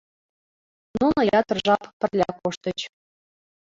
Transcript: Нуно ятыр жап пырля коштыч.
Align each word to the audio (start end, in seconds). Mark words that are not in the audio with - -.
Нуно 0.99 1.21
ятыр 1.41 1.57
жап 1.65 1.81
пырля 1.99 2.29
коштыч. 2.39 2.79